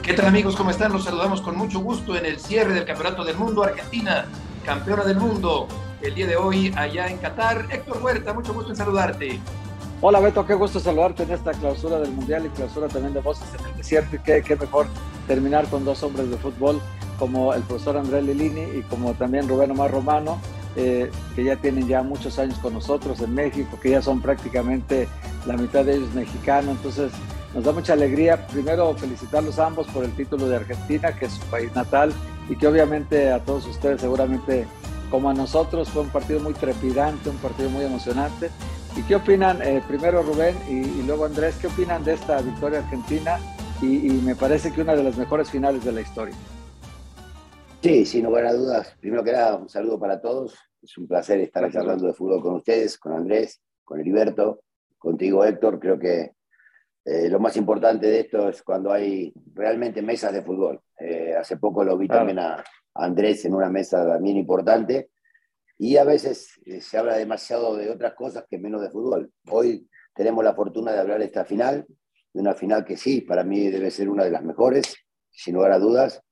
[0.02, 0.56] ¿Qué tal amigos?
[0.56, 0.92] ¿Cómo están?
[0.92, 3.64] Los saludamos con mucho gusto en el cierre del Campeonato del Mundo.
[3.64, 4.24] Argentina,
[4.64, 5.68] campeona del mundo.
[6.02, 7.68] El día de hoy allá en Qatar.
[7.70, 9.38] Héctor Huerta, mucho gusto en saludarte.
[10.00, 13.46] Hola Beto, qué gusto saludarte en esta clausura del Mundial y clausura también de Voces
[13.56, 14.16] en el Desierto.
[14.16, 14.86] Y qué, mejor
[15.28, 16.80] terminar con dos hombres de fútbol
[17.20, 20.40] como el profesor Andrés Lilini y como también Rubén Omar Romano,
[20.74, 25.06] eh, que ya tienen ya muchos años con nosotros en México, que ya son prácticamente
[25.46, 26.78] la mitad de ellos mexicanos.
[26.78, 27.12] Entonces,
[27.54, 31.42] nos da mucha alegría, primero, felicitarlos ambos por el título de Argentina, que es su
[31.42, 32.12] país natal,
[32.48, 34.66] y que obviamente a todos ustedes, seguramente
[35.12, 38.48] como a nosotros, fue un partido muy trepidante, un partido muy emocionante.
[38.96, 43.38] ¿Y qué opinan, eh, primero Rubén y, luego Andrés, qué opinan de esta victoria argentina?
[43.82, 46.34] Y, y, me parece que una de las mejores finales de la historia.
[47.82, 48.96] Sí, sin lugar a dudas.
[49.00, 50.58] Primero que nada, un saludo para todos.
[50.80, 54.62] Es un placer estar aquí hablando de fútbol con ustedes, con Andrés, con Heriberto,
[54.96, 55.78] contigo Héctor.
[55.78, 56.32] Creo que
[57.04, 60.80] eh, lo más importante de esto es cuando hay realmente mesas de fútbol.
[60.98, 62.20] Eh, hace poco lo vi claro.
[62.20, 65.10] también a, Andrés en una mesa también importante
[65.78, 69.32] y a veces eh, se habla demasiado de otras cosas que menos de fútbol.
[69.50, 71.86] Hoy tenemos la fortuna de hablar de esta final,
[72.32, 74.94] de una final que sí, para mí debe ser una de las mejores,
[75.30, 76.22] sin lugar a dudas,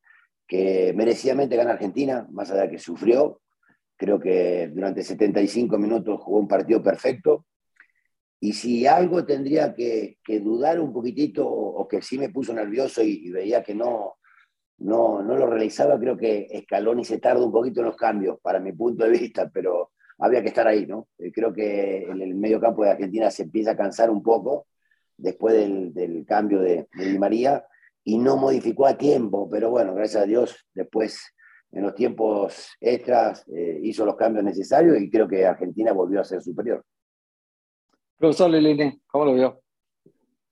[0.47, 3.41] que merecidamente gana Argentina, más allá de que sufrió.
[3.97, 7.47] Creo que durante 75 minutos jugó un partido perfecto,
[8.43, 13.31] y si algo tendría que, dudar un poquitito o que sí me puso nervioso y,
[13.31, 14.17] veía que no,
[14.81, 18.61] no, no lo realizaba, creo que Scaloni se tarda un poquito en los cambios, para
[18.61, 21.09] mi punto de vista, pero había que estar ahí, ¿no?
[21.19, 24.67] Eh, creo que en el medio campo de Argentina se empieza a cansar un poco
[25.17, 27.65] después del, del cambio de, de, Di María
[28.05, 31.35] y no modificó a tiempo, pero bueno, gracias a Dios, después
[31.73, 36.25] en los tiempos extras eh, hizo los cambios necesarios y creo que Argentina volvió a
[36.25, 36.85] ser superior.
[38.17, 39.63] Profesor Lilini, ¿cómo lo vio?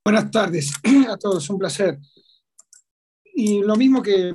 [0.05, 0.73] Buenas tardes
[1.11, 1.99] a todos, un placer.
[3.41, 4.35] Y lo mismo que,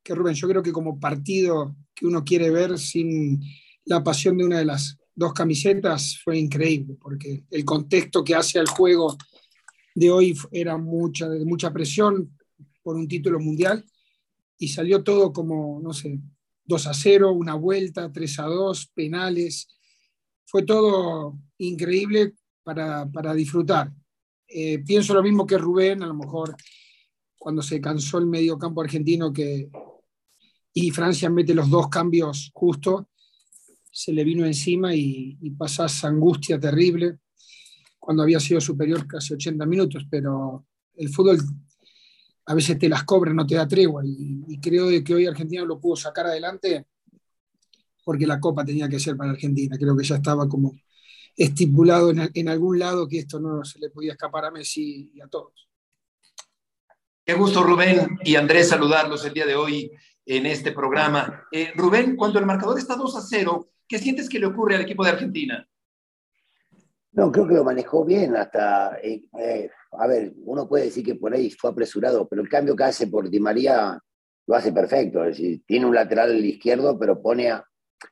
[0.00, 3.42] que, Rubén, yo creo que como partido que uno quiere ver sin
[3.84, 8.60] la pasión de una de las dos camisetas fue increíble, porque el contexto que hace
[8.60, 9.16] al juego
[9.96, 12.38] de hoy era mucha, de mucha presión
[12.84, 13.84] por un título mundial
[14.56, 16.20] y salió todo como, no sé,
[16.66, 19.66] 2 a 0, una vuelta, 3 a 2, penales.
[20.44, 23.92] Fue todo increíble para, para disfrutar.
[24.46, 26.54] Eh, pienso lo mismo que Rubén, a lo mejor
[27.42, 29.68] cuando se cansó el medio campo argentino que,
[30.72, 33.08] y Francia mete los dos cambios justo,
[33.90, 37.18] se le vino encima y, y pasás angustia terrible
[37.98, 41.40] cuando había sido superior casi 80 minutos, pero el fútbol
[42.46, 45.80] a veces te las cobra, no te da tregua y, creo que hoy Argentina lo
[45.80, 46.86] pudo sacar adelante
[48.04, 50.76] porque la copa tenía que ser para Argentina, creo que ya estaba como
[51.36, 55.20] estipulado en, en, algún lado que esto no se le podía escapar a Messi y
[55.20, 55.71] a todos.
[57.24, 59.92] Qué gusto, Rubén y Andrés, saludarlos el día de hoy
[60.26, 61.46] en este programa.
[61.52, 64.80] Eh, Rubén, cuando el marcador está 2 a 0, ¿qué sientes que le ocurre al
[64.80, 65.64] equipo de Argentina?
[67.12, 71.14] No, creo que lo manejó bien hasta, eh, eh, a ver, uno puede decir que
[71.14, 73.96] por ahí fue apresurado, pero el cambio que hace por Di María
[74.48, 77.64] lo hace perfecto, es decir, tiene un lateral izquierdo, pero pone a,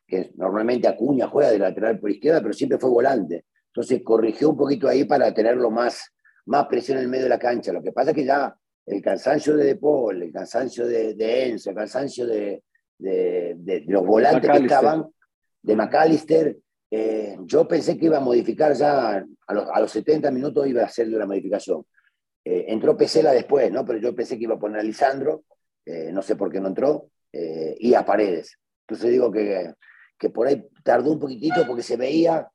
[0.07, 3.47] que normalmente Acuña juega de lateral por izquierda, pero siempre fue volante.
[3.75, 6.13] Entonces corrigió un poquito ahí para tenerlo más,
[6.47, 7.73] más presión en el medio de la cancha.
[7.73, 11.49] Lo que pasa es que ya el cansancio de De Paul, el cansancio de, de
[11.49, 12.63] Enzo, el cansancio de,
[12.99, 15.07] de, de los volantes que estaban,
[15.63, 16.57] de McAllister,
[16.91, 20.83] eh, yo pensé que iba a modificar ya, a los, a los 70 minutos iba
[20.83, 21.85] a hacer la modificación.
[22.45, 23.85] Eh, entró Pesela después, ¿no?
[23.85, 25.45] pero yo pensé que iba a poner a Lisandro,
[25.85, 28.59] eh, no sé por qué no entró, y a Paredes.
[28.89, 29.73] Entonces digo que,
[30.19, 32.49] que por ahí tardó un poquitito porque se veía,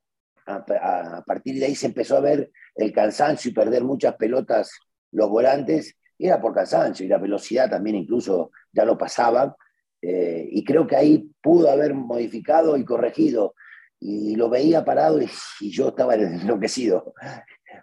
[0.44, 4.70] a, a, partir de ahí se empezó a ver el cansancio y perder muchas pelotas
[5.12, 9.54] los volantes, era por cansancio y la velocidad también incluso ya lo pasaban,
[10.02, 13.54] eh, y creo que ahí pudo haber modificado y corregido,
[13.98, 15.28] y lo veía parado y,
[15.70, 17.14] yo estaba enloquecido.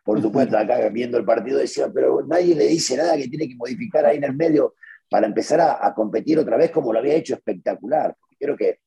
[0.04, 3.56] Por supuesto, acá viendo el partido decía, pero nadie le dice nada que tiene que
[3.56, 4.76] modificar ahí en el medio
[5.10, 8.80] para empezar a, a competir otra vez como lo había hecho espectacular creo que,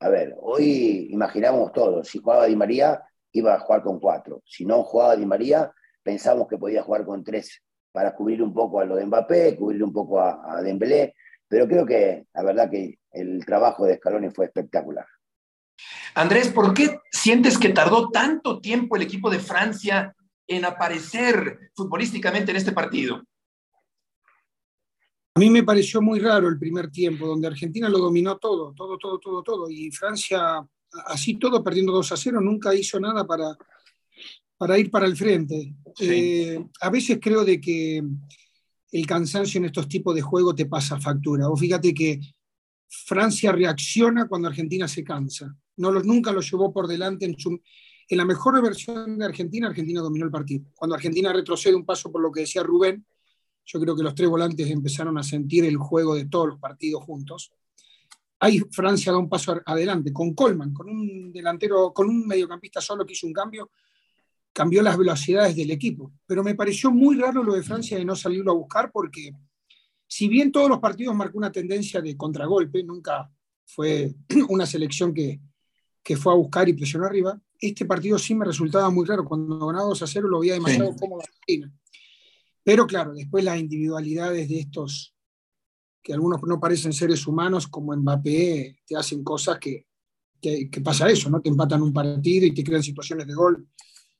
[0.00, 3.02] a ver, hoy imaginamos todos, si jugaba Di María,
[3.32, 4.42] iba a jugar con cuatro.
[4.44, 5.72] Si no jugaba Di María,
[6.02, 7.62] pensamos que podía jugar con tres
[7.98, 11.16] para cubrir un poco a lo de Mbappé, cubrir un poco a, a Dembélé,
[11.48, 15.04] pero creo que la verdad que el trabajo de Scaloni fue espectacular.
[16.14, 20.14] Andrés, ¿por qué sientes que tardó tanto tiempo el equipo de Francia
[20.46, 23.20] en aparecer futbolísticamente en este partido?
[25.34, 28.96] A mí me pareció muy raro el primer tiempo, donde Argentina lo dominó todo, todo,
[28.96, 30.64] todo, todo, todo, y Francia,
[31.06, 33.56] así todo, perdiendo 2 a 0, nunca hizo nada para,
[34.58, 35.74] para ir para el frente.
[36.00, 38.02] Eh, a veces creo de que
[38.90, 41.48] el cansancio en estos tipos de juego te pasa factura.
[41.48, 42.20] O fíjate que
[42.88, 45.56] Francia reacciona cuando Argentina se cansa.
[45.76, 47.36] No los, nunca lo llevó por delante en,
[48.08, 50.64] en la mejor versión de Argentina, Argentina dominó el partido.
[50.74, 53.06] Cuando Argentina retrocede un paso por lo que decía Rubén,
[53.64, 57.04] yo creo que los tres volantes empezaron a sentir el juego de todos los partidos
[57.04, 57.52] juntos.
[58.40, 63.04] Ahí Francia da un paso adelante con Colman, con un delantero, con un mediocampista solo
[63.04, 63.70] que hizo un cambio,
[64.58, 66.10] cambió las velocidades del equipo.
[66.26, 69.30] Pero me pareció muy raro lo de Francia de no salirlo a buscar porque
[70.04, 73.30] si bien todos los partidos marcó una tendencia de contragolpe, nunca
[73.64, 74.16] fue
[74.48, 75.40] una selección que,
[76.02, 79.24] que fue a buscar y presionó arriba, este partido sí me resultaba muy raro.
[79.24, 81.72] Cuando ganaba 2 a 0 lo veía demasiado cómodo Argentina.
[82.64, 85.14] Pero claro, después las individualidades de estos,
[86.02, 89.86] que algunos no parecen seres humanos, como Mbappé, te hacen cosas que,
[90.40, 91.40] que, pasa eso, ¿no?
[91.40, 93.68] Te empatan un partido y te crean situaciones de gol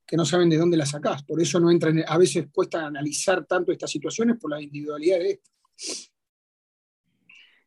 [0.09, 1.23] que no saben de dónde las sacás.
[1.23, 5.31] Por eso no entran, a veces cuesta analizar tanto estas situaciones por la individualidad de
[5.33, 6.13] estos.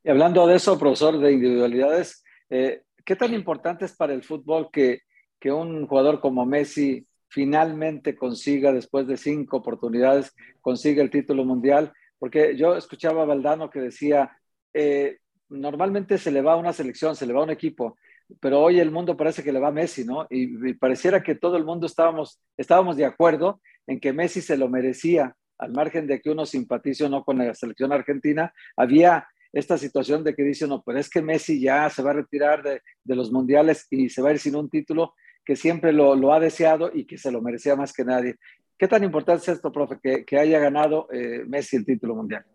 [0.04, 4.70] Y hablando de eso, profesor, de individualidades, eh, ¿qué tan importante es para el fútbol
[4.74, 5.02] que,
[5.40, 11.94] que un jugador como Messi finalmente consiga, después de cinco oportunidades, consiga el título mundial.
[12.20, 14.38] Porque yo escuchaba a Valdano que decía,
[14.74, 17.98] eh, normalmente se le va a una selección, se le va a un equipo,
[18.40, 20.28] pero hoy el mundo parece que le va a Messi, ¿no?
[20.30, 24.70] Y, pareciera que todo el mundo estábamos, estábamos de acuerdo en que Messi se lo
[24.70, 29.78] merecía, al margen de que uno simpatice o no con la selección argentina, había esta
[29.78, 32.82] situación de que dice, no, pero es que Messi ya se va a retirar de,
[33.04, 35.14] de los mundiales y se va a ir sin un título
[35.46, 38.36] que siempre lo, ha deseado y que se lo merecía más que nadie.
[38.78, 42.46] ¿Qué tan importante es esto, profe, que, haya ganado eh, Messi el título mundial?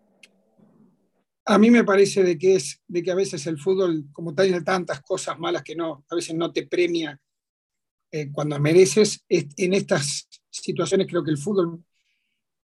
[1.49, 4.63] A mí me parece de que, es, de que a veces el fútbol, como tiene
[4.63, 7.21] tantas cosas malas que no, a veces no te premia
[8.11, 11.85] eh, cuando mereces, en estas situaciones creo que el fútbol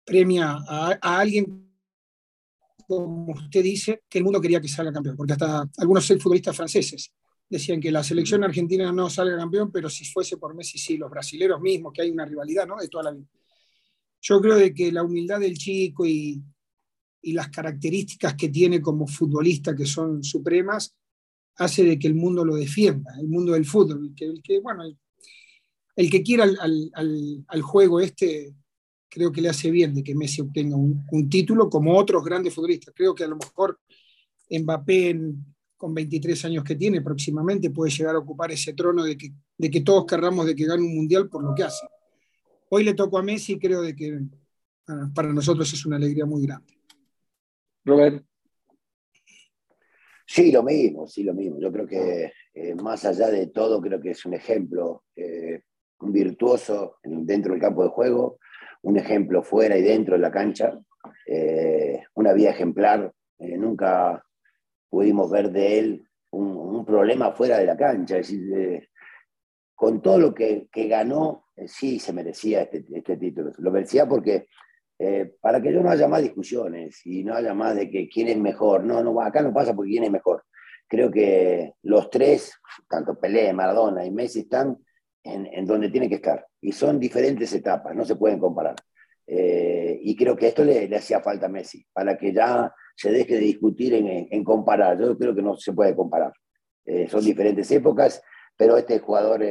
[0.06, 1.71] premia a, alguien,
[2.88, 7.12] como usted dice, que el mundo quería que salga campeón, porque hasta algunos futbolistas franceses
[7.50, 11.09] decían que la selección argentina no salga campeón, pero si fuese por Messi, sí, los
[11.09, 12.77] brasileros mismos, que hay una rivalidad, ¿no?
[12.77, 13.27] De toda la vida.
[14.21, 16.41] Yo creo de que la humildad del chico y,
[17.27, 20.95] y las características que tiene como futbolista, que son supremas,
[21.57, 24.13] hace de que el mundo lo defienda, el mundo del fútbol.
[24.18, 24.83] El que, bueno,
[25.95, 28.56] el, que quiera al, juego este,
[29.09, 32.94] creo que le hace bien de que Messi obtenga un, título como otros grandes futbolistas.
[32.95, 33.77] Creo que a lo mejor
[34.50, 35.19] Mbappé
[35.75, 39.69] con 23 años que tiene próximamente, puede llegar a ocupar ese trono de que, de
[39.69, 41.85] que todos querramos de que gane un mundial por lo que hace.
[42.69, 44.18] Hoy le tocó a Messi y creo de que
[45.13, 46.76] para nosotros es una alegría muy grande.
[47.87, 48.27] Rubén.
[50.25, 51.57] Sí, lo mismo, sí, lo mismo.
[51.57, 55.61] Yo creo que eh, más allá de todo, creo que es un ejemplo, eh,
[56.01, 58.39] un virtuoso dentro del campo de juego,
[58.81, 60.77] un ejemplo fuera y dentro de la cancha,
[61.25, 63.13] eh, una vía ejemplar.
[63.39, 64.21] nunca
[64.89, 68.17] pudimos ver de él un, problema fuera de la cancha.
[69.75, 73.53] Con todo lo que, ganó, sí se merecía este, este, título.
[73.59, 74.47] Lo merecía porque
[74.99, 78.30] eh, para que yo no haya más discusiones y no haya más de que quién
[78.30, 80.44] es mejor, no, no, acá no pasa porque quién es mejor.
[80.87, 82.54] Creo que los tres,
[82.89, 84.77] tanto Pelé, Maradona y Messi, están
[85.23, 86.47] en, donde tienen que estar.
[86.61, 88.75] Y son diferentes etapas, no se pueden comparar.
[89.27, 93.35] Eh, y creo que esto le, hacía falta a Messi, para que ya se deje
[93.35, 94.99] de discutir en, comparar.
[94.99, 96.31] Yo creo que no se puede comparar.
[96.85, 98.23] Eh, son diferentes épocas,
[98.56, 99.44] pero este jugador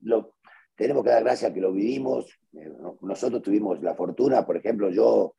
[0.00, 0.34] lo,
[0.80, 2.24] tenemos que dar gracias que lo vivimos.
[2.54, 2.72] Eh,
[3.02, 5.34] nosotros tuvimos la fortuna, por ejemplo, yo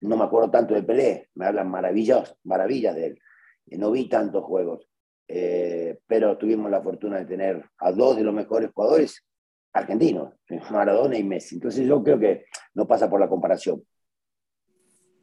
[0.00, 3.20] no me acuerdo tanto de Pelé, me hablan maravillas, maravillas de él.
[3.66, 4.88] No vi tantos juegos,
[5.26, 9.26] pero tuvimos la fortuna de tener a dos de los mejores jugadores
[9.74, 10.32] argentinos,
[10.70, 11.56] Maradona y Messi.
[11.56, 13.82] Entonces yo creo que no pasa por la comparación.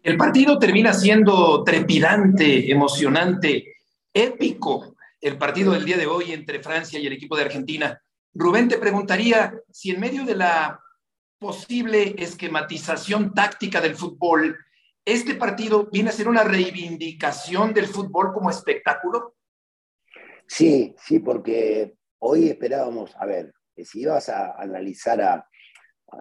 [0.04, 3.78] El partido termina siendo trepidante, emocionante,
[4.14, 4.96] épico.
[5.20, 8.00] El partido del día de hoy entre Francia y el equipo de Argentina.
[8.36, 10.80] Rubén, te preguntaría si en medio de la
[11.38, 14.58] posible esquematización táctica del fútbol,
[15.06, 19.36] este partido viene a ser una reivindicación del fútbol como espectáculo.
[20.48, 25.46] Sí, sí, porque hoy esperábamos, a ver, si ibas a analizar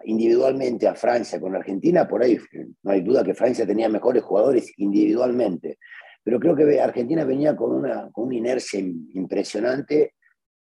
[0.04, 2.38] individualmente a Francia con Argentina, por ahí
[2.83, 5.78] no hay duda que Francia tenía mejores jugadores individualmente,
[6.23, 10.14] pero creo que Argentina venía con una, con una inercia impresionante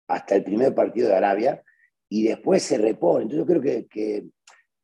[0.08, 1.64] hasta el primer partido de Arabia
[2.10, 3.24] y después se repone.
[3.24, 4.28] Entonces yo creo que,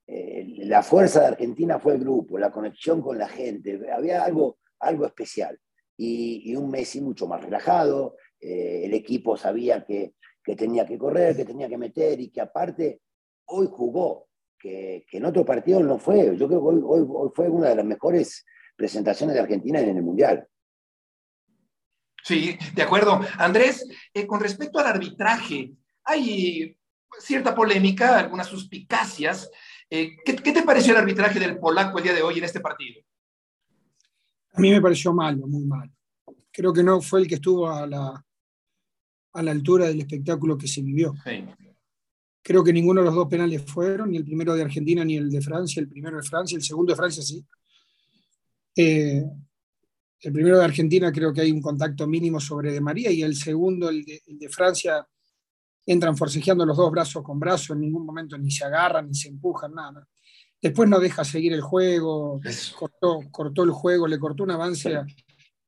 [0.07, 4.57] eh, la fuerza de Argentina fue el grupo, la conexión con la gente, había algo,
[4.79, 5.57] algo especial.
[5.97, 10.15] Y, un Messi mucho más relajado, eh, el equipo sabía que,
[10.57, 13.01] tenía que correr, que tenía que meter y que aparte
[13.45, 14.27] hoy jugó,
[14.59, 16.35] que, en otro partido no fue.
[16.35, 18.43] Yo creo que hoy, hoy fue una de las mejores
[18.75, 20.47] presentaciones de Argentina en el Mundial.
[22.31, 23.19] Sí, de acuerdo.
[23.37, 25.73] Andrés, eh, con respecto al arbitraje,
[26.05, 26.77] hay
[27.19, 29.51] cierta polémica, algunas suspicacias.
[29.89, 33.01] Eh, ¿qué, te pareció el arbitraje del polaco el día de hoy en este partido?
[34.53, 35.91] A mí me pareció malo, muy malo.
[36.53, 38.25] Creo que no fue el que estuvo a la,
[39.33, 41.13] a la altura del espectáculo que se vivió.
[42.41, 45.29] Creo que ninguno de los dos penales fueron, ni el primero de Argentina ni el
[45.29, 47.45] de Francia, el primero de Francia, el segundo de Francia sí.
[48.77, 49.21] Eh,
[50.21, 53.35] el primero de Argentina creo que hay un contacto mínimo sobre De María y el
[53.35, 55.05] segundo, el de, Francia,
[55.85, 59.29] entran forcejeando los dos brazos con brazos, en ningún momento ni se agarran, ni se
[59.29, 60.07] empujan, nada.
[60.61, 62.39] Después no deja seguir el juego,
[63.31, 64.95] cortó, el juego, le cortó un avance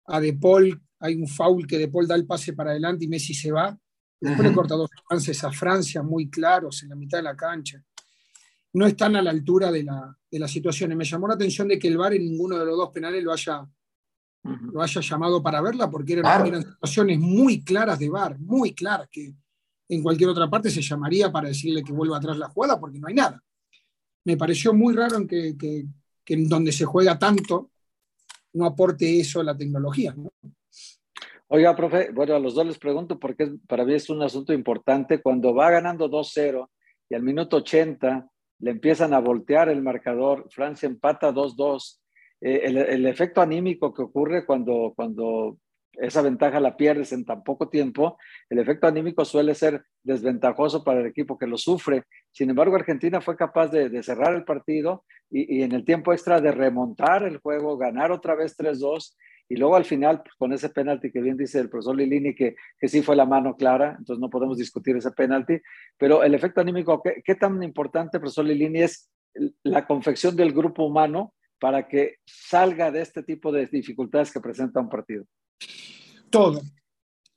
[0.06, 3.08] a, De Paul, hay un foul que De Paul da el pase para adelante y
[3.08, 3.76] Messi se va.
[4.22, 7.84] Después le corta dos avances a Francia muy claros en la mitad de la cancha.
[8.74, 10.92] No están a la altura de la, de la situación.
[10.92, 13.22] Y me llamó la atención de que el VAR en ninguno de los dos penales
[13.22, 13.68] lo haya,
[14.44, 19.34] lo haya llamado para verla, porque eran, situaciones muy claras de VAR, muy claras, que
[19.88, 23.08] en cualquier otra parte se llamaría para decirle que vuelva atrás la jugada, porque no
[23.08, 23.42] hay nada.
[24.26, 25.86] Me pareció muy raro en que,
[26.26, 27.70] en donde se juega tanto
[28.54, 30.16] no aporte eso a la tecnología.
[31.48, 35.22] Oiga, profe, bueno, a los dos les pregunto porque para mí es un asunto importante.
[35.22, 36.70] Cuando va ganando 2-0
[37.10, 42.03] y al minuto 80 le empiezan a voltear el marcador, Francia empata 2-2
[42.46, 45.58] eh, el, efecto anímico que ocurre cuando, cuando
[45.94, 48.18] esa ventaja la pierdes en tan poco tiempo,
[48.50, 52.04] el efecto anímico suele ser desventajoso para el equipo que lo sufre.
[52.34, 56.52] Sin embargo, Argentina fue capaz de, cerrar el partido y, en el tiempo extra de
[56.52, 59.16] remontar el juego, ganar otra vez 3-2
[59.48, 62.56] y luego al final, pues, con ese penalti que bien dice el profesor Lilini, que,
[62.78, 65.62] que sí fue la mano clara, entonces no podemos discutir ese penalti,
[65.98, 69.10] pero el efecto anímico, ¿qué, qué tan importante, profesor Lilini, es
[69.64, 74.82] la confección del grupo humano para que salga de este tipo de dificultades que presenta
[74.82, 75.24] un partido?
[76.30, 76.62] Todo.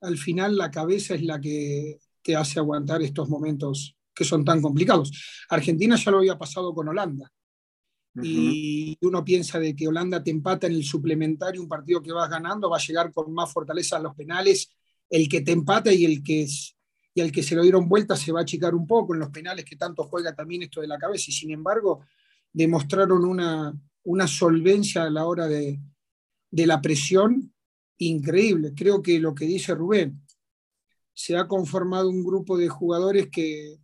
[0.00, 4.60] Al final la cabeza es la que te hace aguantar estos momentos que son tan
[4.60, 5.12] complicados.
[5.48, 7.30] Argentina ya lo había pasado con Holanda.
[8.20, 12.28] Y uno piensa de que Holanda te empata en el suplementario, un partido que vas
[12.28, 14.72] ganando, va a llegar con más fortaleza a los penales.
[15.08, 16.48] El que te empata y el que,
[17.14, 19.30] y el que se lo dieron vuelta se va a achicar un poco en los
[19.30, 21.26] penales que tanto juega también esto de la cabeza.
[21.28, 22.00] Y sin embargo,
[22.52, 23.72] demostraron una,
[24.06, 25.80] una solvencia a la hora de,
[26.50, 27.52] la presión
[27.98, 28.72] increíble.
[28.74, 30.22] Creo que lo que dice Rubén,
[31.12, 33.78] se ha conformado un grupo de jugadores que,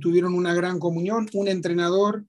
[0.00, 2.24] tuvieron una gran comunión, un entrenador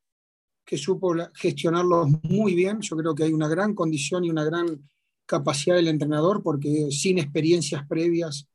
[0.64, 2.80] que supo gestionarlos muy bien.
[2.82, 4.88] Yo creo que hay una gran condición y una gran
[5.26, 8.48] capacidad del entrenador, porque sin experiencias previas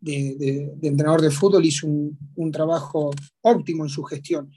[0.00, 3.10] de, entrenador de fútbol hizo un, un, trabajo
[3.40, 4.50] óptimo en su gestión.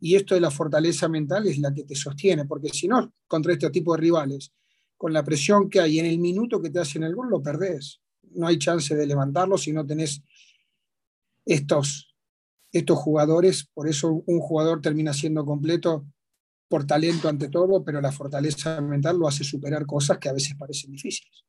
[0.00, 3.52] Y esto de la fortaleza mental es la que te sostiene, porque si no, contra
[3.52, 4.52] este tipo de rivales,
[4.96, 8.00] con la presión que hay en el minuto que te hacen el gol, lo perdés.
[8.32, 10.22] No hay chance de levantarlo si no tenés
[11.44, 12.14] estos,
[12.72, 13.68] estos jugadores.
[13.72, 16.06] Por eso un jugador termina siendo completo
[16.68, 20.54] por talento ante todo, pero la fortaleza mental lo hace superar cosas que a veces
[20.56, 21.44] parecen difíciles.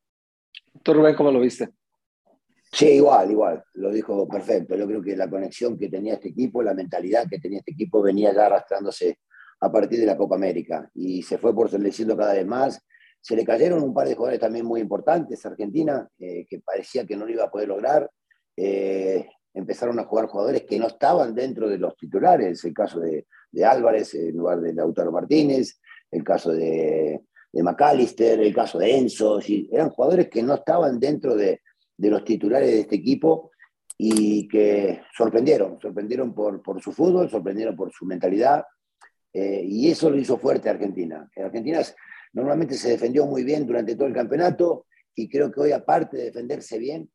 [0.84, 1.70] ¿Tú, Rubén, cómo lo viste?
[2.74, 4.76] Sí, igual, igual, lo dijo perfecto.
[4.76, 8.02] Yo creo que la conexión que tenía este equipo, la mentalidad que tenía este equipo
[8.02, 9.20] venía ya arrastrándose
[9.60, 12.82] a partir de la Copa América y se fue fortaleciendo cada vez más.
[13.20, 17.16] Se le cayeron un par de jugadores también muy importantes, Argentina, eh, que parecía que
[17.16, 18.10] no lo iba a poder lograr.
[18.56, 23.28] Eh, empezaron a jugar jugadores que no estaban dentro de los titulares, el caso de,
[23.66, 29.40] Álvarez en lugar de Lautaro Martínez, el caso de McAllister, el caso de Enzo,
[29.72, 31.60] eran jugadores que no estaban dentro de,
[32.02, 33.52] de los titulares de este equipo
[33.96, 38.66] y que sorprendieron, sorprendieron por, por su fútbol, sorprendieron por su mentalidad
[39.32, 41.30] eh, y eso lo hizo fuerte a Argentina.
[41.38, 41.80] Argentina
[42.34, 46.24] normalmente se defendió muy bien durante todo el campeonato y creo que hoy aparte de
[46.26, 47.08] defenderse bien,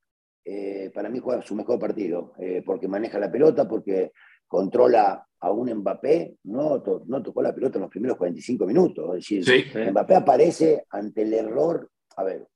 [0.45, 4.13] eh, para mí juega su mejor partido, eh, porque maneja la pelota, porque
[4.47, 9.17] controla a un Mbappé, no, no tocó la pelota en los primeros 45 minutos.
[9.17, 12.47] Es decir, Mbappé aparece ante el error, a ver,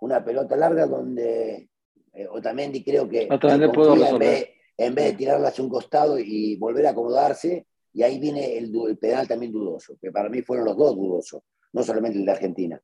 [0.00, 1.68] una pelota larga donde
[2.12, 7.66] eh, Otamendi creo que en, vez, de tirarla hacia un costado y volver a acomodarse,
[7.92, 11.42] y ahí viene el, el, penal también dudoso, que para mí fueron los dos dudosos,
[11.72, 12.80] no solamente el de Argentina.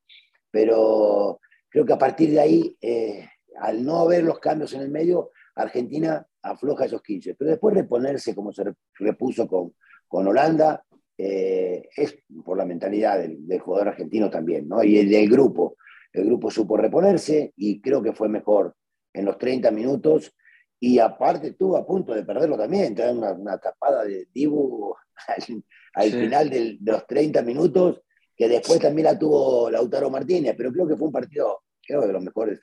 [0.51, 3.29] Pero creo que a partir de ahí, eh,
[3.61, 7.35] al no haber los cambios en el medio, Argentina afloja esos 15.
[7.35, 8.65] Pero después reponerse como se
[8.99, 9.75] repuso con,
[10.07, 10.85] con Holanda,
[11.17, 14.83] eh, es por la mentalidad del, jugador argentino también, ¿no?
[14.83, 15.77] Y el del grupo.
[16.15, 18.75] El grupo supo reponerse y creo que fue mejor
[19.13, 20.33] en los 30 minutos.
[20.81, 24.95] Y aparte estuvo a punto de perderlo también, una, una tapada de Dibu
[25.95, 28.03] al, final de los 30 minutos,
[28.37, 32.13] que después también la tuvo Lautaro Martínez, pero creo que fue un partido, creo, de
[32.13, 32.61] los mejores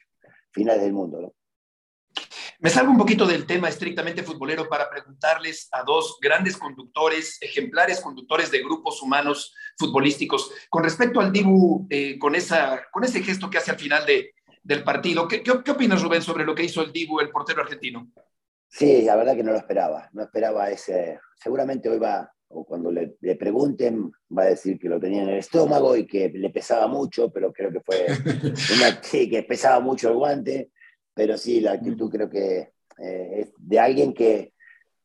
[0.51, 1.33] finales del mundo, ¿no?
[2.61, 7.99] Me salgo un poquito del tema estrictamente futbolero para preguntarles a dos grandes conductores, ejemplares
[7.99, 10.51] conductores de grupos humanos futbolísticos.
[10.69, 14.35] Con respecto al Dibu, eh, con, esa, con ese gesto que hace al final de,
[14.61, 18.11] del partido, ¿qué, ¿qué, opinas, Rubén, sobre lo que hizo el Dibu, el portero argentino?
[18.67, 20.07] Sí, la verdad que no lo esperaba.
[20.13, 21.19] No esperaba ese.
[21.35, 25.29] Seguramente hoy va, o cuando le, le, pregunten, va a decir que lo tenía en
[25.29, 28.05] el estómago y que le pesaba mucho, pero creo que fue
[28.75, 30.69] una, sí, que pesaba mucho el guante
[31.13, 34.53] pero sí, la actitud creo que eh, es de alguien que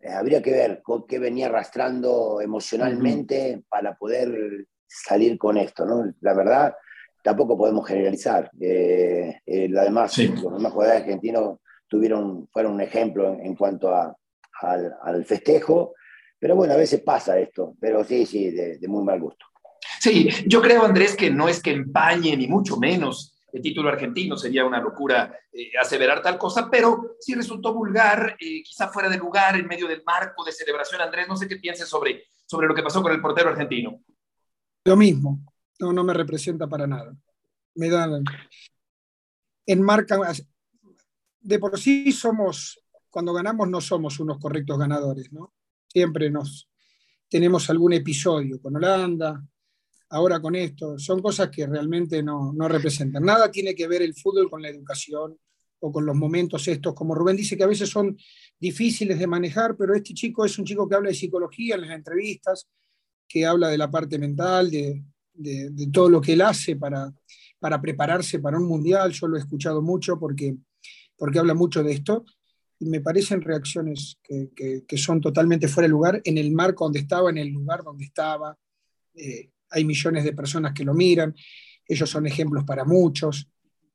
[0.01, 6.13] eh, habría que ver con qué venía arrastrando emocionalmente para poder salir con esto, ¿no?
[6.21, 6.75] La verdad,
[7.23, 8.51] tampoco podemos generalizar.
[8.61, 9.41] Eh,
[9.77, 11.59] además, los demás jugadores argentinos
[11.89, 14.17] tuvieron, fueron un ejemplo en, cuanto a,
[14.61, 15.95] al, festejo,
[16.39, 19.47] pero bueno, a veces pasa esto, pero sí, sí, de, de muy mal gusto.
[20.01, 24.37] Sí, yo creo, Andrés, que no es que empañe, ni mucho menos el título argentino,
[24.37, 29.17] sería una locura eh, aseverar tal cosa, pero sí resultó vulgar, eh, quizá fuera de
[29.17, 31.01] lugar, en medio del marco de celebración.
[31.01, 34.03] Andrés, no sé qué pienses sobre, sobre lo que pasó con el portero argentino.
[34.85, 35.41] Lo mismo,
[35.81, 37.17] no, no me representa para nada.
[37.75, 38.25] Me dan,
[39.65, 40.21] enmarcan,
[41.41, 45.55] de por sí somos, cuando ganamos no somos unos correctos ganadores, ¿no?
[45.89, 46.69] Siempre nos
[47.29, 49.43] tenemos algún episodio con Holanda,
[50.11, 53.25] ahora con esto, son cosas que realmente no, no, representan.
[53.25, 55.37] Nada tiene que ver el fútbol con la educación
[55.81, 58.17] o con los momentos estos, como Rubén dice, que a veces son
[58.59, 61.91] difíciles de manejar, pero este chico es un chico que habla de psicología en las
[61.91, 62.67] entrevistas,
[63.29, 65.03] que habla de la parte mental, de,
[65.35, 67.13] de, todo lo que él hace para,
[67.59, 69.13] para prepararse para un mundial.
[69.13, 70.57] Yo lo he escuchado mucho porque,
[71.17, 72.25] porque habla mucho de esto
[72.79, 74.51] y me parecen reacciones que,
[74.87, 78.05] que, son totalmente fuera de lugar en el marco donde estaba, en el lugar donde
[78.05, 78.57] estaba.
[79.15, 81.35] Eh, hay millones de personas que lo miran,
[81.87, 83.49] ellos son ejemplos para muchos,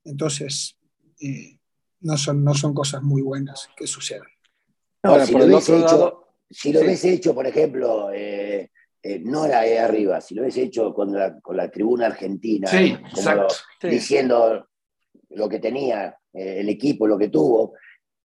[0.03, 0.77] entonces
[1.19, 1.59] eh,
[2.01, 4.27] no, son, no son cosas muy buenas que sucedan.
[5.03, 9.77] Ahora, si, lo hubiese, hecho, si lo hecho, por ejemplo, eh, eh, no era ahí
[9.77, 12.69] arriba, si lo hubiese hecho con la, con la tribuna argentina,
[13.81, 14.67] diciendo
[15.29, 17.73] lo que tenía el equipo, lo que tuvo,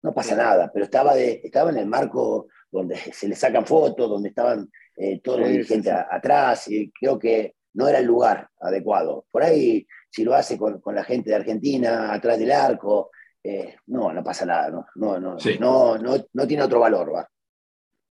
[0.02, 4.10] no pasa nada, pero estaba, de, estaba en el marco donde se le sacan fotos,
[4.10, 9.26] donde estaban eh, todos los dirigentes atrás, y creo que no era el lugar adecuado.
[9.30, 13.10] Por ahí, si lo hace con, la gente de Argentina, atrás del arco,
[13.42, 17.28] eh, no, no pasa nada, no, no, no, no, no, tiene otro valor, va.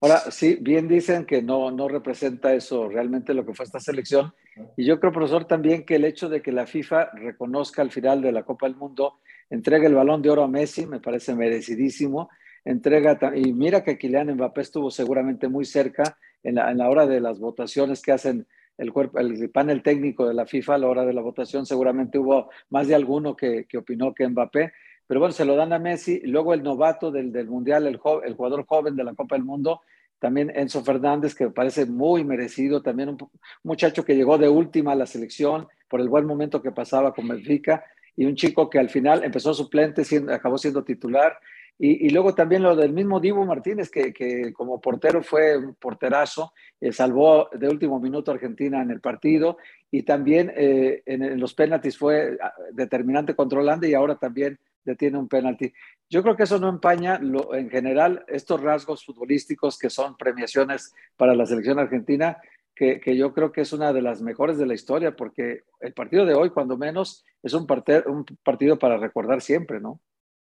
[0.03, 4.33] Ahora, sí, bien dicen que no, no representa eso realmente lo que fue esta selección.
[4.77, 8.21] Y yo creo, profesor, también que el hecho de que la FIFA reconozca al final
[8.21, 9.19] de la Copa del Mundo,
[9.49, 12.29] entregue el balón de oro a Messi, me parece merecidísimo.
[12.63, 17.39] Entrega, y mira que Kylian Mbappé estuvo seguramente muy cerca en la, hora de las
[17.39, 18.47] votaciones que hacen
[18.77, 22.17] el, cuerpo, el panel técnico de la FIFA a la hora de la votación, seguramente
[22.19, 24.73] hubo más de alguno que, que opinó que Mbappé,
[25.11, 28.33] pero bueno, se lo dan a Messi, luego el novato del, del Mundial, el, el,
[28.33, 29.81] jugador joven de la Copa del Mundo,
[30.19, 33.17] también Enzo Fernández, que parece muy merecido, también un,
[33.63, 37.27] muchacho que llegó de última a la selección por el buen momento que pasaba con
[37.27, 37.83] Benfica,
[38.15, 41.37] y un chico que al final empezó suplente, siendo, acabó siendo titular,
[41.83, 46.91] y, luego también lo del mismo Dibu Martínez, que, como portero fue un porterazo, eh,
[46.91, 49.57] salvó de último minuto a Argentina en el partido
[49.89, 55.27] y también eh, en, los penaltis fue ah, determinante contra y ahora también detiene un
[55.27, 55.73] penalti.
[56.07, 60.93] Yo creo que eso no empaña lo, en general estos rasgos futbolísticos que son premiaciones
[61.17, 62.37] para la selección argentina,
[62.75, 66.25] que, yo creo que es una de las mejores de la historia, porque el partido
[66.25, 67.67] de hoy, cuando menos, es un,
[68.07, 69.99] un partido para recordar siempre, ¿no?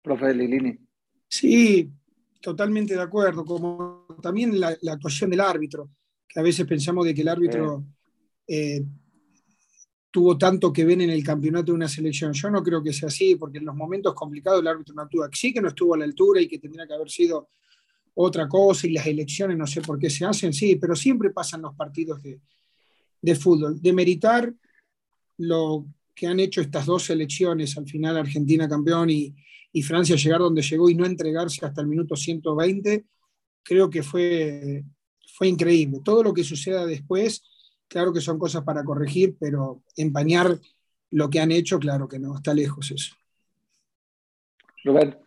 [0.03, 0.86] Profe Lilini.
[1.29, 1.91] Sí,
[2.41, 5.91] totalmente de acuerdo, como también la, actuación del árbitro,
[6.29, 7.85] que a veces pensamos de que el árbitro
[8.47, 8.85] eh,
[10.11, 12.33] tuvo tanto que ver en el campeonato de una selección.
[12.33, 15.29] Yo no creo que sea así, porque en los momentos complicados el árbitro no actúa.
[15.33, 17.51] Sí que no estuvo a la altura y que tendría que haber sido
[18.15, 21.61] otra cosa y las elecciones no sé por qué se hacen, sí, pero siempre pasan
[21.61, 22.41] los partidos de,
[23.21, 23.81] de fútbol.
[23.83, 24.55] De meritar
[25.39, 25.87] lo
[26.17, 29.35] que han hecho estas dos selecciones, al final Argentina campeón y,
[29.71, 33.05] y Francia llegar donde llegó y no entregarse hasta el minuto 120,
[33.63, 34.83] creo que fue,
[35.35, 36.01] fue increíble.
[36.03, 37.43] Todo lo que suceda después,
[37.87, 40.59] claro que son cosas para corregir, pero empañar
[41.11, 43.15] lo que han hecho, claro que no, está lejos eso.
[44.85, 45.19] Rubén.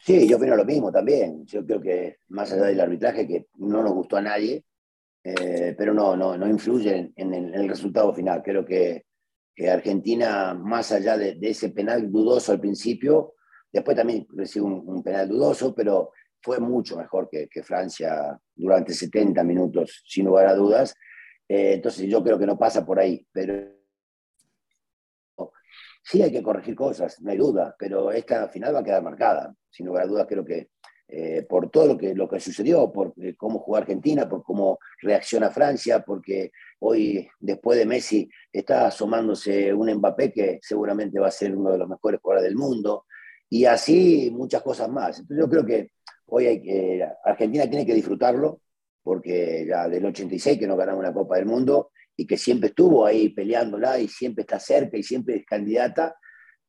[0.00, 1.44] Sí, yo opino lo mismo también.
[1.46, 4.64] Yo creo que más allá del arbitraje, que no nos gustó a nadie,
[5.24, 8.42] eh, pero no, no, no influye en, el, resultado final.
[8.42, 9.04] Creo que,
[9.66, 13.34] Argentina, más allá de, ese penal dudoso al principio,
[13.72, 20.02] después también recibió un, penal dudoso, pero fue mucho mejor que, Francia durante 70 minutos,
[20.06, 20.94] sin lugar a dudas.
[21.48, 23.78] Eh, entonces yo creo que no pasa por ahí, pero
[26.02, 29.54] sí hay que corregir cosas, no hay duda, pero esta final va a quedar marcada.
[29.70, 30.70] Sin lugar a dudas, creo que
[31.10, 34.78] eh, por todo lo que, lo que sucedió, por eh, cómo jugó Argentina, por cómo
[35.00, 41.30] reacciona Francia, porque hoy, después de Messi, está asomándose un Mbappé que seguramente va a
[41.30, 43.06] ser uno de los mejores jugadores del mundo,
[43.48, 45.18] y así muchas cosas más.
[45.18, 45.92] Entonces yo creo que
[46.26, 48.60] hoy hay Argentina tiene que disfrutarlo,
[49.02, 53.06] porque ya del 86 que no ganamos una Copa del Mundo y que siempre estuvo
[53.06, 56.16] ahí peleándola y siempre está cerca y siempre es candidata,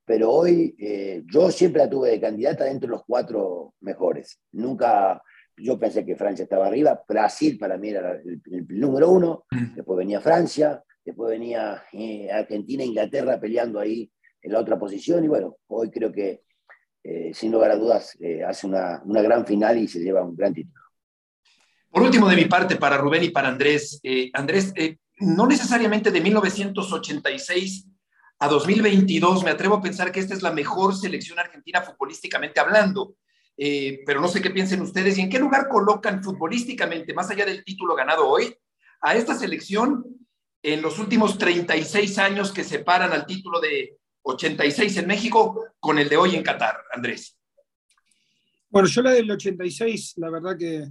[0.09, 4.41] pero hoy eh, yo siempre la tuve de candidata dentro de los cuatro mejores.
[4.53, 5.21] Nunca,
[5.55, 9.75] yo pensé que Francia estaba arriba, Brasil para mí era el, número uno, mm.
[9.75, 15.23] después venía Francia, después venía eh, Argentina e Inglaterra peleando ahí en la otra posición,
[15.23, 16.41] y bueno, hoy creo que
[17.03, 18.17] eh, sin lugar a dudas
[18.47, 20.85] hace una, una, gran final y se lleva un gran título.
[21.91, 24.01] Por último, de mi parte, para Rubén y para Andrés,
[24.33, 24.73] Andrés,
[25.19, 27.88] no necesariamente de 1986
[28.39, 33.15] a 2022, me atrevo a pensar que esta es la mejor selección argentina futbolísticamente hablando.
[33.57, 37.45] Eh, pero no sé qué piensen ustedes y en qué lugar colocan futbolísticamente, más allá
[37.45, 38.55] del título ganado hoy,
[39.01, 40.05] a esta selección
[40.63, 46.07] en los últimos 36 años que separan al título de 86 en México con el
[46.07, 47.37] de hoy en Qatar, Andrés.
[48.69, 50.87] Bueno, yo la del 86, la verdad que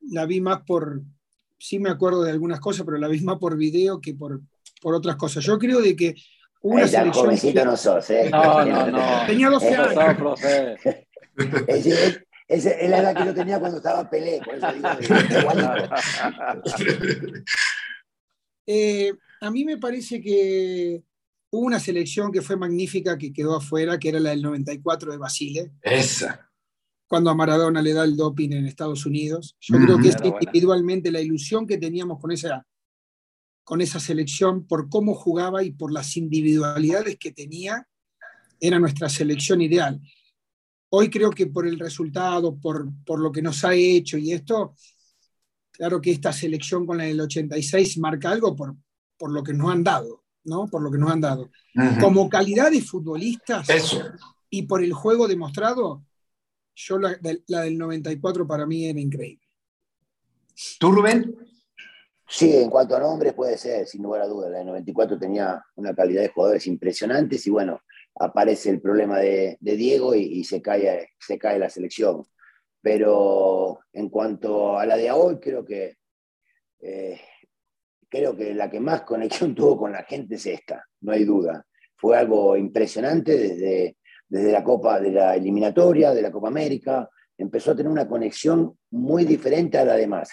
[0.00, 1.02] la vi más por,
[1.58, 4.40] sí me acuerdo de algunas cosas, pero la vi más por video que por,
[4.80, 5.44] por otras cosas.
[5.44, 6.14] Yo creo de que
[6.62, 7.66] una selección.
[7.66, 8.28] no sos, ¿eh?
[8.30, 9.00] No, no, no.
[9.26, 10.40] Tenía 12 años.
[12.48, 14.88] Esa es la edad que yo tenía cuando estaba Pelé, por eso digo.
[18.66, 21.04] eh, a mí me parece que
[21.50, 25.18] hubo una selección que fue magnífica que quedó afuera, que era la del 94 de
[25.18, 25.70] Basile.
[25.80, 26.50] Esa.
[27.06, 29.56] Cuando a Maradona le da el doping en Estados Unidos.
[29.60, 32.66] Yo creo que es individualmente la ilusión que teníamos con esa
[33.70, 37.86] con esa selección por cómo jugaba y por las individualidades que tenía,
[38.58, 40.00] era nuestra selección ideal.
[40.88, 44.74] Hoy creo que por el resultado, por, por lo que nos ha hecho y esto,
[45.70, 48.74] claro que esta selección con la del 86 marca algo por,
[49.16, 50.66] por lo que nos han dado, ¿no?
[50.66, 51.52] Por lo que nos han dado.
[52.00, 53.68] Como calidad de futbolistas
[54.50, 56.04] y por el juego demostrado,
[56.74, 59.46] yo la, la del 94 para mí era increíble.
[60.80, 61.36] ¿Tú, Rubén?
[62.32, 64.52] Sí, en cuanto a nombres puede ser, sin lugar a dudas.
[64.52, 67.80] La de 94 tenía una calidad de jugadores impresionantes y bueno,
[68.14, 72.24] aparece el problema de, Diego y, se, cae, se cae la selección.
[72.80, 75.96] Pero en cuanto a la de hoy, creo que,
[76.78, 77.20] eh,
[78.08, 81.66] creo que la que más conexión tuvo con la gente es esta, no hay duda.
[81.96, 83.96] Fue algo impresionante desde,
[84.28, 87.10] desde la Copa de la eliminatoria, de la Copa América.
[87.36, 90.30] Empezó a tener una conexión muy diferente a la demás.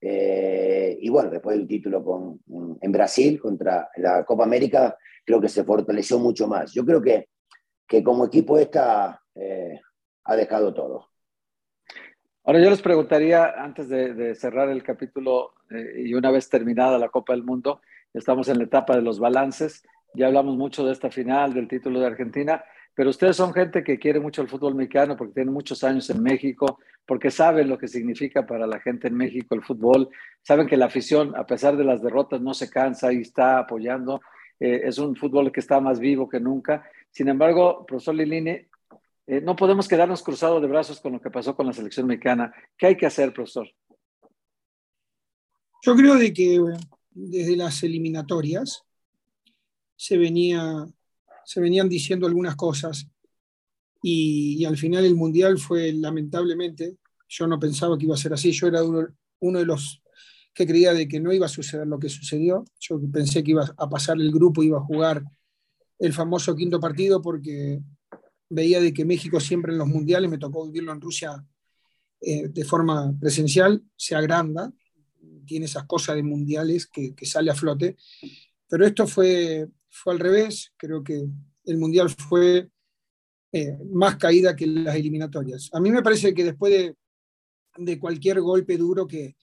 [0.00, 2.40] Eh, y bueno, después del título con,
[2.80, 6.72] en Brasil contra la Copa América, creo que se fortaleció mucho más.
[6.72, 7.28] Yo creo que,
[7.86, 9.80] que como equipo esta eh,
[10.24, 11.08] ha dejado todo.
[12.44, 17.10] Ahora yo les preguntaría, antes de, cerrar el capítulo eh, y una vez terminada la
[17.10, 17.82] Copa del Mundo,
[18.14, 19.82] estamos en la etapa de los balances,
[20.14, 23.98] ya hablamos mucho de esta final, del título de Argentina, pero ustedes son gente que
[23.98, 27.88] quiere mucho el fútbol mexicano porque tienen muchos años en México, porque saben lo que
[27.88, 30.10] significa para la gente en México el fútbol,
[30.42, 34.20] saben que la afición, a pesar de las derrotas, no se cansa y está apoyando.
[34.60, 36.86] Eh, es un fútbol que está más vivo que nunca.
[37.10, 38.60] Sin embargo, profesor Lilini,
[39.26, 42.52] eh, no podemos quedarnos cruzados de brazos con lo que pasó con la selección mexicana.
[42.76, 43.66] ¿Qué hay que hacer, profesor?
[45.82, 46.60] Yo creo de que
[47.10, 48.84] desde las eliminatorias
[49.96, 50.86] se venía
[51.46, 53.08] se venían diciendo algunas cosas
[54.02, 56.96] y, al final el Mundial fue lamentablemente,
[57.28, 60.02] yo no pensaba que iba a ser así, yo era uno, de los
[60.54, 63.72] que creía de que no iba a suceder lo que sucedió, yo pensé que iba
[63.76, 65.22] a pasar el grupo, iba a jugar
[65.98, 67.80] el famoso quinto partido porque
[68.48, 71.44] veía de que México siempre en los mundiales, me tocó vivirlo en Rusia
[72.20, 74.72] eh, de forma presencial, se agranda,
[75.44, 77.96] tiene esas cosas de mundiales que, que sale a flote,
[78.68, 81.26] pero esto fue fue al revés, creo que
[81.64, 82.68] el Mundial fue
[83.50, 85.70] eh, más caída que las eliminatorias.
[85.72, 86.94] A mí me parece que después
[87.76, 89.36] de, cualquier golpe duro que,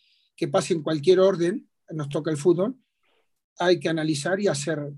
[0.51, 2.75] pase en cualquier orden, nos toca el fútbol,
[3.57, 4.93] hay que analizar y hacer,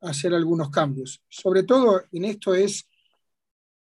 [0.00, 1.22] hacer algunos cambios.
[1.28, 2.86] Sobre todo en esto es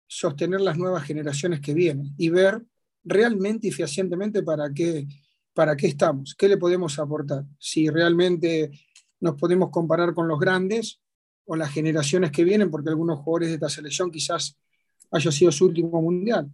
[0.07, 2.63] sostener las nuevas generaciones que vienen y ver
[3.05, 5.07] realmente y fehacientemente para qué,
[5.55, 7.45] para qué estamos, qué le podemos aportar.
[7.59, 8.71] Si realmente
[9.21, 11.02] nos podemos comparar con los grandes
[11.53, 14.57] o las generaciones que vienen, porque algunos jugadores de esta selección quizás
[15.11, 16.51] haya sido su último mundial.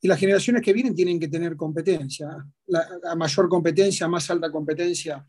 [0.00, 2.44] Y las generaciones que vienen tienen que tener competencia.
[2.66, 5.24] La, mayor competencia, más alta competencia,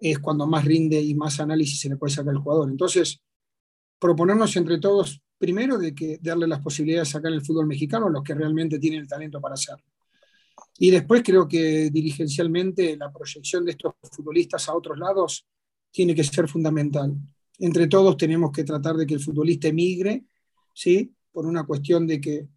[0.00, 2.68] es cuando más rinde y más análisis se le puede sacar al jugador.
[2.68, 3.20] Entonces,
[3.96, 8.10] proponernos entre todos, primero, de que darle las posibilidades de sacar el fútbol mexicano a
[8.10, 9.84] los que realmente tienen el talento para hacerlo.
[10.78, 15.46] Y después creo que dirigencialmente la proyección de estos futbolistas a otros lados
[15.92, 17.14] tiene que ser fundamental.
[17.58, 20.24] Entre todos tenemos que tratar de que el futbolista emigre,
[20.74, 21.14] ¿sí?
[21.32, 22.48] por una cuestión de que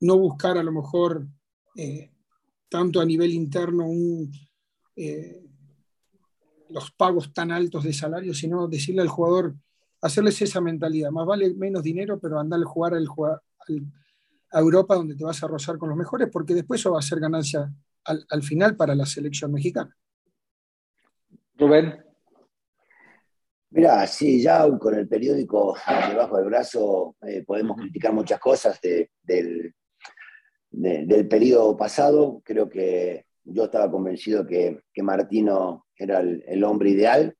[0.00, 1.26] no buscar a lo mejor
[1.76, 2.10] eh,
[2.68, 4.32] tanto a nivel interno un,
[4.96, 5.44] eh,
[6.70, 9.54] los pagos tan altos de salario, sino decirle al jugador,
[10.00, 13.06] hacerles esa mentalidad, más vale menos dinero, pero andar a jugar al,
[13.68, 13.92] al
[14.54, 17.02] a Europa donde te vas a rozar con los mejores, porque después eso va a
[17.02, 17.70] ser ganancia
[18.04, 19.94] al, final para la selección mexicana.
[21.56, 22.03] Rubén.
[23.76, 25.76] Mira, sí, ya con el periódico
[26.08, 29.74] debajo del brazo eh, podemos criticar muchas cosas del,
[30.70, 32.40] del periodo pasado.
[32.44, 37.36] Creo que yo estaba convencido que, que Martino era el, hombre ideal,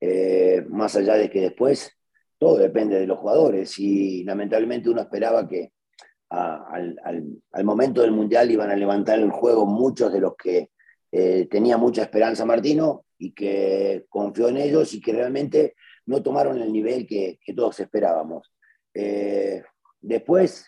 [0.00, 1.92] eh, más allá de que después
[2.38, 5.74] todo depende de los jugadores y lamentablemente uno esperaba que,
[6.28, 6.96] al,
[7.62, 10.70] momento del Mundial iban a levantar el juego muchos de los que
[11.10, 15.74] eh, tenía mucha esperanza Martino y que confió en ellos y que realmente
[16.06, 18.52] no tomaron el nivel que, todos esperábamos.
[18.94, 19.62] Eh,
[20.00, 20.66] después,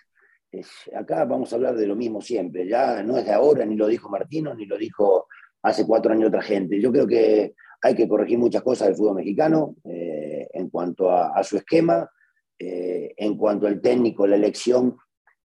[0.94, 3.87] acá vamos a hablar de lo mismo siempre, ya no es de ahora, ni lo
[3.87, 5.29] dijo Martino, ni lo dijo
[5.62, 6.81] hace cuatro años otra gente.
[6.81, 11.42] Yo creo que hay que corregir muchas cosas del fútbol mexicano eh, en cuanto a,
[11.44, 12.11] su esquema,
[12.59, 14.96] en cuanto al técnico, la elección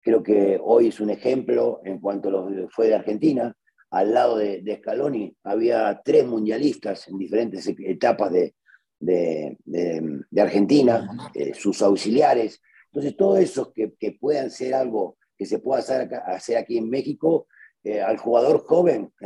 [0.01, 3.55] Creo que hoy es un ejemplo en cuanto a lo fue de Argentina.
[3.91, 8.55] Al lado de, Scaloni había tres mundialistas en diferentes etapas de,
[8.99, 12.61] de, Argentina, eh, sus auxiliares.
[12.91, 16.89] Entonces, todo eso que, que, puedan ser algo que se pueda hacer, hacer aquí en
[16.89, 17.47] México,
[17.83, 19.11] eh, al jugador joven,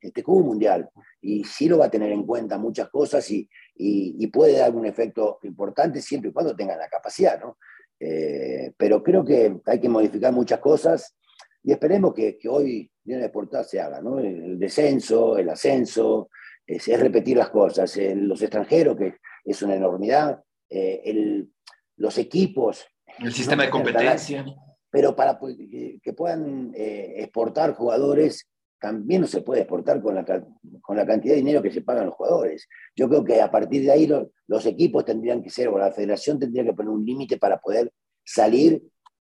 [0.00, 0.88] este juego mundial,
[1.20, 4.74] y sí lo va a tener en cuenta muchas cosas y, y, y, puede dar
[4.74, 7.56] un efecto importante siempre y cuando tenga la capacidad, ¿no?
[8.00, 11.14] Eh, pero creo que hay que modificar muchas cosas
[11.62, 14.18] y esperemos que, que hoy Liga Exportar se haga, ¿no?
[14.18, 16.30] El descenso, el ascenso,
[16.66, 17.98] es, repetir las cosas.
[18.14, 21.50] los extranjeros, que es una enormidad, eh, el,
[21.96, 22.86] los equipos.
[23.18, 24.44] El sistema de competencia.
[24.90, 28.48] Pero para que puedan eh, exportar jugadores,
[28.80, 32.06] también no se puede exportar con la, con la cantidad de dinero que se pagan
[32.06, 32.66] los jugadores.
[32.96, 36.38] Yo creo que a partir de ahí los, equipos tendrían que ser, o la federación
[36.38, 37.92] tendría que poner un límite para poder
[38.24, 38.82] salir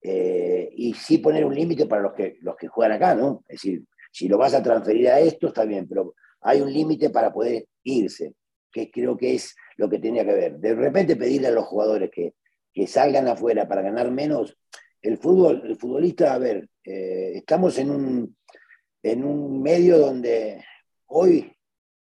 [0.10, 3.43] eh, y sí poner un límite para los que, los que juegan acá, ¿no?
[3.50, 7.10] Es decir, si lo vas a transferir a esto, está bien, pero hay un límite
[7.10, 8.34] para poder irse,
[8.72, 10.60] que creo que es lo que tenía que ver.
[10.60, 12.36] De repente pedirle a los jugadores que,
[12.74, 14.58] que salgan afuera para ganar menos,
[15.02, 18.38] el fútbol, el futbolista, a ver, eh, estamos en un,
[19.04, 20.63] en un medio donde
[21.08, 21.54] hoy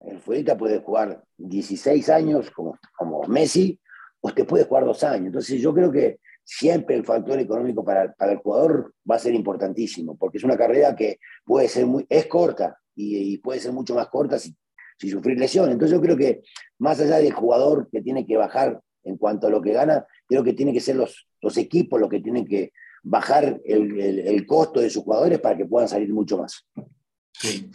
[0.01, 3.79] el futbolista puede jugar 16 años como, como Messi
[4.19, 5.27] o te puede jugar dos años.
[5.27, 9.33] Entonces yo creo que siempre el factor económico para, para, el jugador va a ser
[9.33, 13.95] importantísimo, porque es una carrera que puede ser muy, es corta y, puede ser mucho
[13.95, 14.55] más corta si,
[14.97, 15.71] si, sufrir lesión.
[15.71, 16.43] Entonces yo creo que
[16.77, 20.43] más allá del jugador que tiene que bajar en cuanto a lo que gana, creo
[20.43, 22.71] que tiene que ser los, los equipos los que tienen que
[23.03, 26.67] bajar el, costo de sus jugadores para que puedan salir mucho más.
[27.31, 27.69] Sí.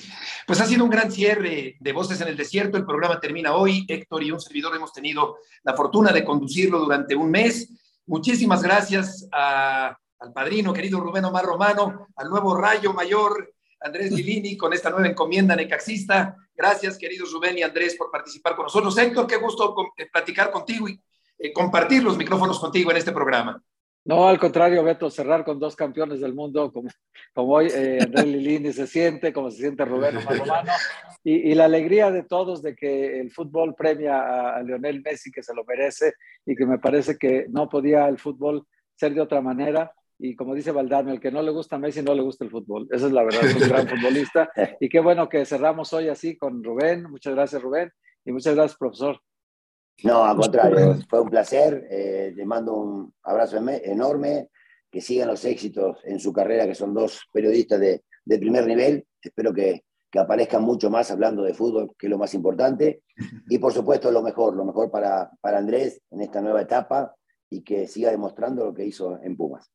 [0.46, 2.76] Pues ha sido un gran cierre de Voces en el Desierto.
[2.76, 3.84] El programa termina hoy.
[3.86, 7.70] Héctor y un servidor hemos tenido la fortuna de conducirlo durante un mes.
[8.06, 14.72] Muchísimas gracias al padrino, querido Rubén Omar Romano, al nuevo Rayo Mayor, Andrés Lilini, con
[14.72, 16.36] esta nueva encomienda necaxista.
[16.54, 18.96] Gracias, queridos Rubén y Andrés, por participar con nosotros.
[18.98, 21.00] Héctor, qué gusto eh, platicar contigo y
[21.38, 23.62] eh, compartir los micrófonos contigo en este programa.
[24.04, 26.88] No, al contrario, Beto, cerrar con dos campeones del mundo, como,
[27.34, 30.54] como hoy eh, Andrés Lilini se siente, como se siente Rubén Romano,
[31.22, 35.42] y, y, la alegría de todos de que el fútbol premia a, Leonel Messi, que
[35.42, 36.14] se lo merece,
[36.46, 39.92] y que me parece que no podía el fútbol ser de otra manera.
[40.18, 42.50] Y como dice Valdano, el que no le gusta a Messi no le gusta el
[42.50, 42.88] fútbol.
[42.90, 44.50] Esa es la verdad, es un gran futbolista.
[44.80, 47.04] Y qué bueno que cerramos hoy así con Rubén.
[47.10, 47.90] Muchas gracias, Rubén.
[48.24, 49.20] Y muchas gracias, profesor.
[50.04, 51.86] No, al contrario, fue un placer.
[51.90, 54.48] Eh, le mando un abrazo enorme.
[54.90, 59.06] Que sigan los éxitos en su carrera, que son dos periodistas de, primer nivel.
[59.22, 63.02] Espero que, que, aparezcan mucho más hablando de fútbol, que es lo más importante.
[63.48, 67.14] Y por supuesto, lo mejor, lo mejor para, para Andrés en esta nueva etapa
[67.48, 69.70] y que siga demostrando lo que hizo en Pumas.